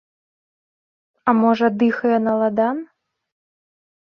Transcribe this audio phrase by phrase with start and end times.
[1.27, 2.77] А можа, дыхае на ладан?